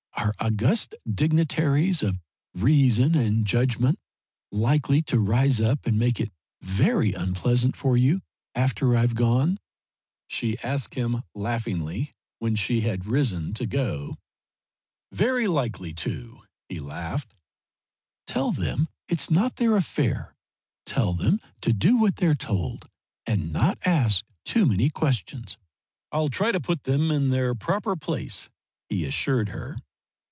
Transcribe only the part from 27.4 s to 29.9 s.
proper place," he assured her.